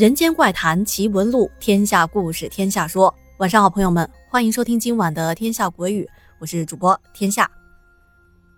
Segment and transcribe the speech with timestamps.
[0.00, 3.14] 人间怪谈奇闻录，天下故事天下说。
[3.36, 6.04] 晚上好，朋友们，欢迎收听今晚的《天下鬼语》，
[6.38, 7.50] 我是主播天下。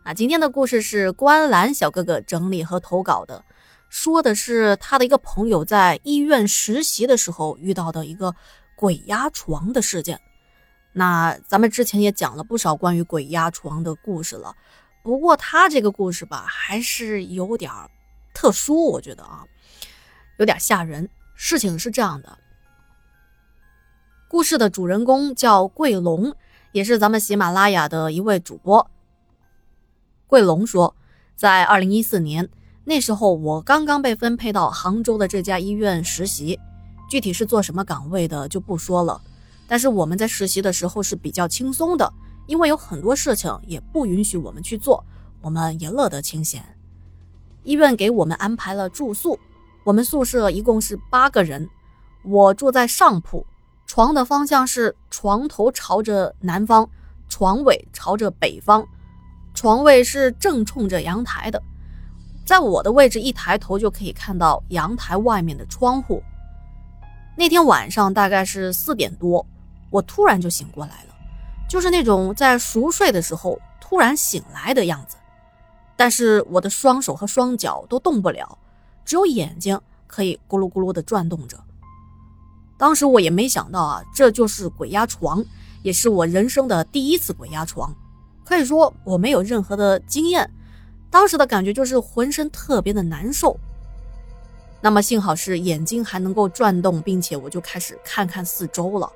[0.05, 3.45] 啊，今天的故事是观澜小哥哥整理和投稿的，
[3.89, 8.33] 说的是他的一个朋友在医院实习的时候遇到的一个
[8.77, 10.21] 鬼压床的事件。
[10.93, 14.55] 那咱们之前也讲了不少关于鬼压床的故事了，
[15.03, 17.69] 不过他这个故事吧，还是有点
[18.33, 19.45] 特殊，我觉得啊，
[20.37, 21.09] 有点吓人。
[21.45, 22.39] 事情是这样的。
[24.29, 26.37] 故事的主人公叫桂龙，
[26.71, 28.89] 也是咱们喜马拉雅的一位主播。
[30.29, 30.95] 桂龙说，
[31.35, 32.49] 在二零一四年
[32.85, 36.61] 那时候，我刚刚被分配到杭州的这家医院实习，
[37.11, 39.21] 具体是做什么岗位的就不说了。
[39.67, 42.13] 但是我们在实习的时候是比较轻松的，
[42.47, 45.05] 因为有很多事情也不允许我们去做，
[45.41, 46.65] 我们也乐得清闲。
[47.65, 49.37] 医院给我们安排了住宿，
[49.85, 51.69] 我们宿舍一共是八个人，
[52.23, 53.45] 我住在上铺。
[53.87, 56.89] 床的方向是床头朝着南方，
[57.29, 58.87] 床尾朝着北方，
[59.55, 61.61] 床位是正冲着阳台的。
[62.47, 66.23] 在我的位置，一抬头就可以看到阳台外面的窗户。
[67.37, 69.45] 那天晚上大概是四点多，
[69.91, 71.15] 我突然就醒过来了，
[71.69, 75.17] 就是那种在熟睡的时候突然醒来的样子。
[75.97, 78.59] 但是我的双手和双脚都动不了，
[79.05, 81.59] 只有眼睛可以咕噜咕噜地转动着。
[82.79, 85.45] 当时我也没想到啊，这就是鬼压床，
[85.83, 87.95] 也是我人生的第一次鬼压床。
[88.45, 90.51] 可以说我没有任何的经验，
[91.11, 93.57] 当时的感觉就是浑身特别的难受。
[94.81, 99.11] 那么幸好是眼睛还能够转动，并且我就开始看看四周了。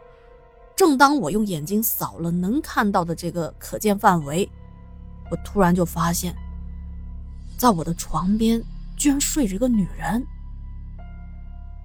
[0.76, 4.48] 正当我用眼睛扫了能看到的这个可见范围，
[5.28, 6.36] 我突然就发现，
[7.56, 8.62] 在我的床边
[8.96, 10.24] 居然睡着一个女人。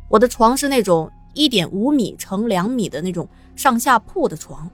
[0.10, 1.12] 我的床是那种。
[1.34, 4.70] 一点五米乘两米的那种上下铺的床，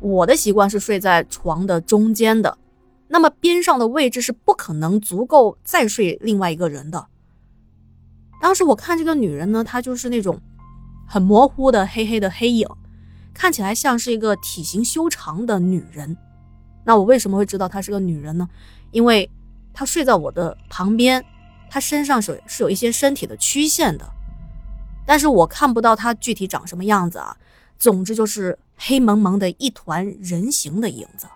[0.00, 2.58] 我的习惯是睡在床的中间的，
[3.06, 7.06] 那么边上的位置是不可能足够再睡另外一个人的。
[8.40, 10.40] 当时我看这个女人呢，她就是那种
[11.06, 12.66] 很模糊的黑黑的黑影，
[13.32, 16.16] 看起来像是一个体型修长的女人。
[16.82, 18.48] 那我为什么会知道她是个女人呢？
[18.90, 19.30] 因为
[19.74, 21.24] 他睡在我的旁边，
[21.70, 24.08] 他身上是是有一些身体的曲线的。
[25.04, 27.36] 但是我看不到他具体长什么样子啊，
[27.78, 31.26] 总之就是黑蒙蒙的一团人形的影子。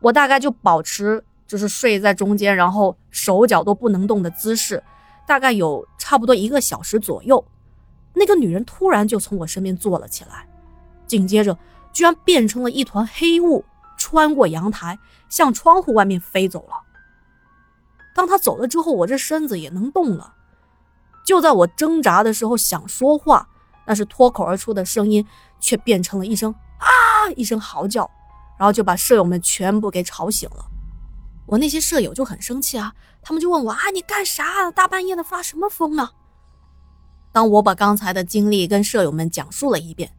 [0.00, 4.82] 我大概就保持就是睡在中间，然后手脚都不能动的姿势，
[5.26, 7.44] 大概有差不多一个小时左右。
[8.14, 10.46] 那个女人突然就从我身边坐了起来，
[11.06, 11.56] 紧接着
[11.92, 13.64] 居然变成了一团黑雾，
[14.08, 14.98] 穿过阳台
[15.28, 16.82] 向窗户外面飞走了。
[18.14, 20.32] 当他走了之后，我这身子也能动了。
[21.26, 23.46] 就在我挣扎的时候，想说话，
[23.86, 25.26] 那是脱口而出的声音，
[25.60, 26.88] 却变成了一声啊
[27.36, 28.10] 一声嚎叫，
[28.58, 30.64] 然后就把舍友们全部给吵醒了。
[31.44, 34.70] 我那些舍友就很生气啊，他们就问我啊，你干啥？
[34.70, 36.12] 大半夜的发什么疯啊？
[37.30, 40.14] 当我把刚才的经历跟舍友们讲述了一遍，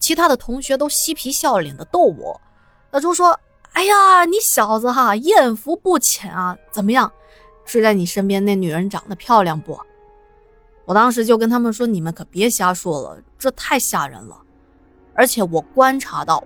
[0.00, 2.40] 其他的同学都嬉皮笑脸的逗我，
[2.90, 3.38] 老朱说，
[3.72, 7.12] 哎呀，你小子哈，艳福不浅啊，怎么样？
[7.66, 9.78] 睡在你身边那女人长得漂亮不？
[10.86, 14.40] 我当时就跟他们说：“你们可别瞎说了，这太吓人了。
[15.12, 16.42] 而且我观察到，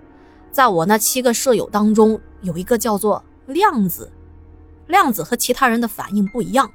[0.51, 4.11] 在我那七个舍友当中，有一个叫做亮子。
[4.87, 6.69] 亮子和其他人的反应不一样，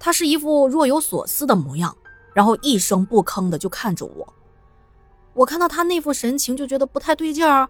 [0.00, 1.96] 他是一副若有所思的模样，
[2.34, 4.34] 然后一声不吭的就看着我。
[5.34, 7.68] 我看到他那副神情，就觉得不太对劲儿。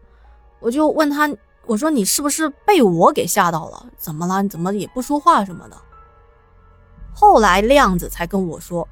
[0.62, 1.28] 我就问他：
[1.66, 3.86] 我说你是不是被我给吓到了？
[3.98, 4.42] 怎么了？
[4.42, 5.76] 你怎么也不说话什么的？
[7.12, 8.88] 后来亮子才跟我说。”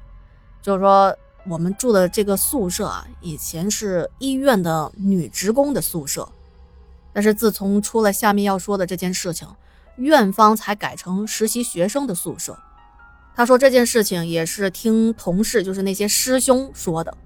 [0.61, 1.17] 就是说，
[1.47, 6.29] 我们住的这个宿舍啊，以前是医院的女职工的宿舍，
[7.11, 9.47] 但是自从出了下面要说的这件事情，
[9.95, 12.59] 院方才改成实习学生的宿舍。
[13.33, 17.17] 他说这件事情也是听同事，就是那些师兄说的。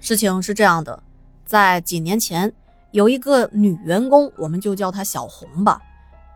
[0.00, 1.02] 事情是这样的，
[1.44, 2.54] 在几年前，
[2.92, 5.80] 有一个女员工，我们就叫她小红吧。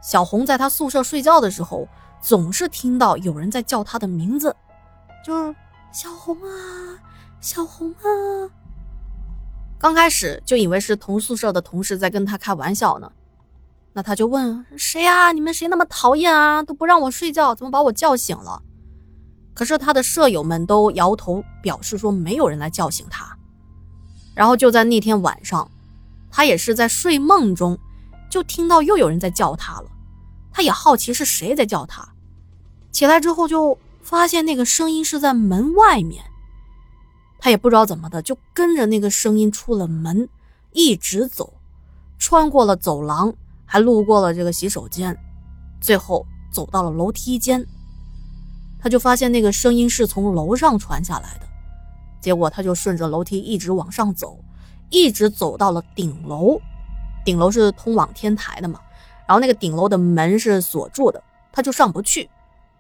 [0.02, 1.88] 小红在她宿舍睡觉的时候，
[2.20, 4.54] 总是听到有人在叫她的名字。
[5.24, 5.54] 就是
[5.92, 6.98] 小红啊，
[7.40, 8.50] 小红啊。
[9.78, 13.10] 刚开始就以为是同宿舍的同事在跟他开玩笑呢，
[13.94, 15.32] 那他就问谁呀？
[15.32, 16.62] 你们谁那么讨厌啊？
[16.62, 18.62] 都不让我睡觉，怎么把我叫醒了？
[19.54, 23.36] 可是他的舍友们都摇头表示说没有人来叫醒他。
[24.34, 25.70] 然后就在那天晚上，
[26.30, 27.78] 他也是在睡梦中，
[28.30, 29.90] 就听到又有人在叫他了。
[30.52, 32.08] 他也好奇是谁在叫他，
[32.90, 33.78] 起来之后就。
[34.02, 36.24] 发现那个声音是在门外面。
[37.38, 40.26] 他也不知道怎么的，就跟着那个声音出了门，
[40.72, 41.52] 一直走，
[42.18, 43.32] 穿过了走廊，
[43.66, 45.16] 还路过了这个洗手间，
[45.82, 47.64] 最后走到了楼梯间。
[48.80, 51.46] 他就发现那个声音是从楼上传下来的，
[52.20, 54.42] 结果他就顺着楼梯一直往上走，
[54.90, 56.60] 一直走到了顶楼。
[57.24, 58.80] 顶楼是通往天台的嘛，
[59.26, 61.22] 然后那个顶楼的门是锁住的，
[61.52, 62.28] 他就上不去，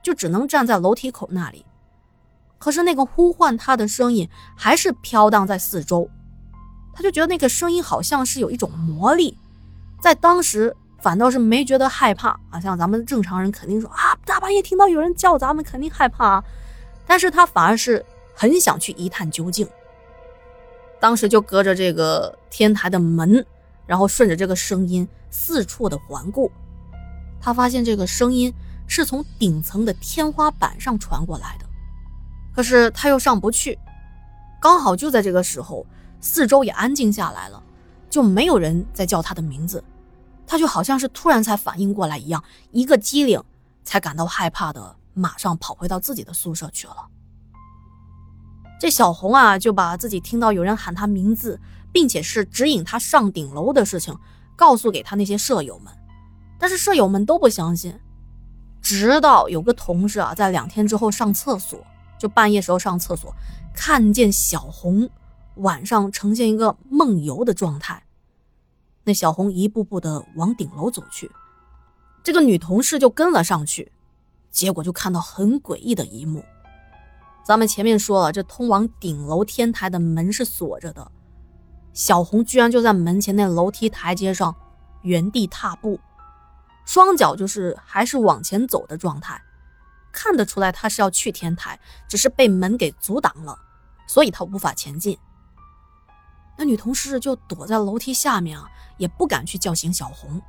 [0.02, 1.64] 就只能站在楼梯口那里。
[2.58, 6.08] 可是那个呼唤他的声音还是飘荡在四周，
[6.94, 9.36] 他就觉得那个声音好像是有一种魔力，
[10.00, 16.42] 在当时反倒是没觉得害怕啊，像咱们正常人肯定说啊，大半夜听到有人叫咱们肯定害怕，
[17.06, 18.04] 但是他反而是
[18.34, 19.68] 很想去一探究竟。
[21.00, 23.44] 当时就隔着这个天台的门。
[23.86, 26.48] 然后顺着这个声音四处的环顾，
[27.40, 28.54] 他发现这个声音
[28.86, 31.66] 是从顶层的天花板上传过来的，
[32.54, 33.76] 可是他又上不去。
[34.60, 35.84] 刚好就在这个时候，
[36.20, 37.60] 四周也安静下来了，
[38.08, 39.82] 就没有人在叫他的名字。
[40.46, 43.42] 他就好像是突然才反应过来一样，一个机灵，
[43.82, 47.08] 才感到害怕的，马上跑回到自己的宿舍去了。
[48.80, 51.60] 这小红啊，就把自己听到有人喊她名字。
[51.92, 54.16] 并且是指引她上顶楼的事情，
[54.54, 55.92] 告诉给她那些舍友们，
[56.56, 57.98] 但是舍友们都不相信。
[58.80, 61.84] 直到有个同事啊，在两天之后上厕所，
[62.16, 63.34] 就半夜时候上厕所，
[63.74, 65.10] 看见小红
[65.56, 68.04] 晚上呈现一个梦游的状态。
[69.02, 71.28] 那小红一步步的往顶楼走去，
[72.22, 73.90] 这个女同事就跟了上去，
[74.52, 76.44] 结果就看到很诡异的一幕。
[77.50, 81.10] 咱们前面说了，这通往顶楼天台的门是锁着的。
[81.92, 84.54] 小红居然就在门前那楼梯台阶上
[85.02, 85.98] 原地踏步，
[86.84, 89.42] 双脚就是还是往前走的状态，
[90.12, 91.76] 看得出来她是要去天台，
[92.06, 93.58] 只是被门给阻挡了，
[94.06, 95.18] 所以她无法前进。
[96.56, 100.40] 那女同事就躲在楼梯下面啊，也不敢去叫醒小红，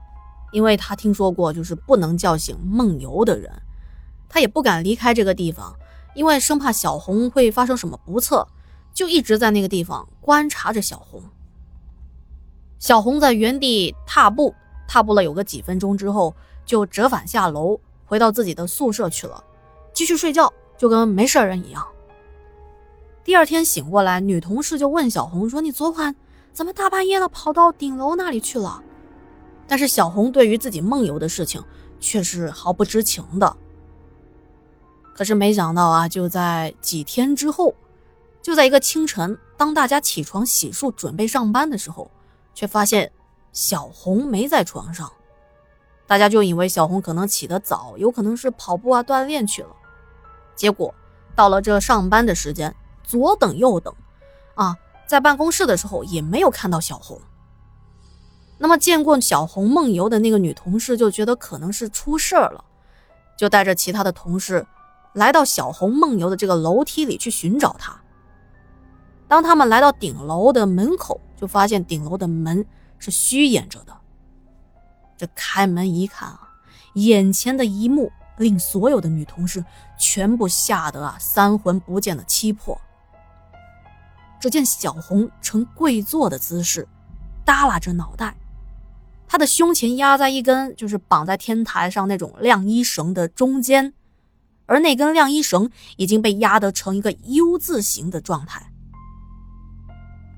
[0.52, 3.52] 因为她听说过就是不能叫醒梦游的人，
[4.30, 5.76] 她也不敢离开这个地方，
[6.14, 8.48] 因为生怕小红会发生什么不测。
[8.94, 11.24] 就一直在那个地方观察着小红。
[12.78, 14.54] 小红在原地踏步，
[14.86, 16.36] 踏步了有个几分钟之后，
[16.66, 19.42] 就折返下楼，回到自己的宿舍去了，
[19.94, 21.88] 继续睡觉，就跟没事人一样。
[23.24, 26.14] 第二天醒过来，女同事就问小红说：“你昨晚
[26.52, 28.84] 怎么大半夜的跑到顶楼那里去了？”
[29.68, 31.64] 但是小红对于自己梦游的事情
[32.02, 33.56] 却是毫不知情的。
[35.22, 37.76] 可是没想到啊，就在几天之后。
[38.42, 42.10] 就在一个清晨，当大家起床洗漱准备上班的时候，
[42.56, 43.12] 却发现
[43.54, 45.14] 小红没在床上。
[46.08, 49.70] 大家就以为小红可能起得早，有可能是跑步啊锻炼去了。
[50.56, 50.92] 结果
[51.36, 53.94] 到了这上班的时间，左等右等，
[54.56, 54.76] 啊，
[55.06, 57.22] 在办公室的时候也没有看到小红。
[58.58, 62.66] 那么见过小红梦游的那个女同事就觉得可能是出事儿了，
[63.38, 64.66] 就带着其他的同事
[65.14, 68.00] 来到小红梦游的这个楼梯里去寻找她。
[69.28, 72.66] 当他们来到顶楼的门口，就发现顶楼的门
[73.00, 73.98] 是虚掩着的。
[75.18, 76.50] 这开门一看啊，
[76.96, 79.64] 眼前的一幕令所有的女同事
[79.98, 82.80] 全部吓得啊三魂不见的七魄。
[84.40, 86.88] 只见小红呈跪坐的姿势，
[87.46, 88.36] 耷拉着脑袋，
[89.28, 93.94] 她的胸前压在一根就是绑在天台上那种晾衣绳的中间，
[94.72, 98.72] 而那根晾衣绳已经被压得成一个 U 字形的状态。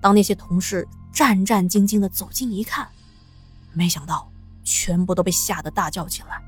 [0.02, 2.90] 当那些同事战战兢兢地走近一看，
[3.74, 4.28] 没想到
[4.64, 6.42] 全部都被吓得大叫起来，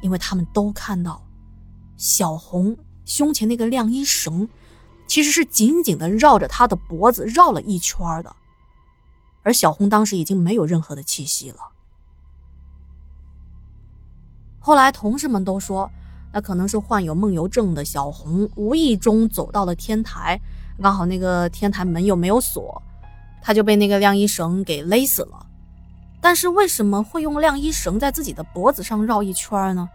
[0.00, 1.22] 因为他们都看到
[1.98, 4.48] 小红胸前那个晾衣绳
[5.06, 8.34] 其实是紧紧地绕着她的脖子绕了一圈的，
[9.42, 11.58] 而小红当时已经没有任何的气息了。
[14.58, 15.90] 后来同事们都说，
[16.38, 20.40] 那可能是患有梦游症的小红无意中走到了天台。
[20.80, 22.80] 刚好那个天台门又没有锁，
[23.42, 25.46] 他就被那个晾衣绳给勒死了。
[26.20, 29.88] 但是为什么会用晾衣绳在自己的脖子上绕一圈呢？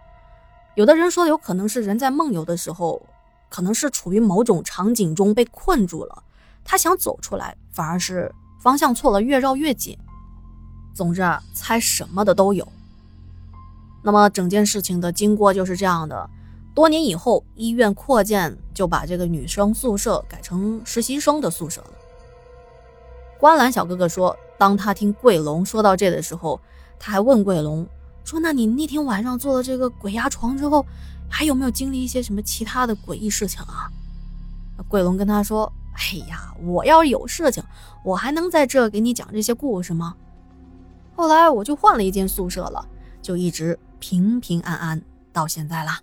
[0.76, 3.02] 有的人说，有可能是人在梦游的时候，
[3.48, 6.24] 可能是处于某种场景中被困住了，
[6.66, 9.98] 他想走出来，反而是方向错了，越绕越紧。
[10.94, 12.68] 总之啊，猜什么的都有。
[14.04, 16.30] 那么整件事情的经过就是这样的。
[16.76, 21.92] 多年以后，医院扩建，就把这个女生宿舍改成实习生的宿舍了。
[23.40, 26.60] 观澜小哥哥说，当他听桂龙说到这的时候，
[27.00, 27.88] 他还问桂龙
[28.24, 30.86] 说：“那你那天晚上做了这个鬼压床之后，
[31.30, 33.92] 还有没有经历一些什么其他的诡异事情啊？
[34.88, 37.64] 桂龙跟他说：“哎呀，我要是有事情，
[38.04, 40.16] 我还能在这给你讲这些故事吗？”
[41.16, 42.84] 后来我就换了一间宿舍了，
[43.22, 46.02] 就一直平平安安到现在啦。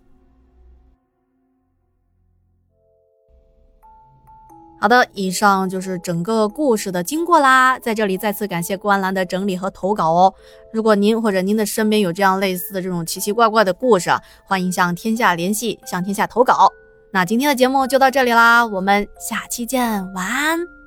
[4.81, 7.79] 好的，以上就是整个故事的经过啦。
[7.79, 10.33] 在这里再次感谢关兰的整理和投稿哦。
[10.73, 14.09] 如果您或者您的身边有这样类似的这种奇奇怪怪的故事，
[14.47, 16.73] 欢迎向天下联系，向天下投稿。
[17.13, 20.80] 那今天的节目就到这里啦，我们下期见，晚安。